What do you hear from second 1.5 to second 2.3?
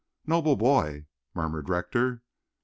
Rector.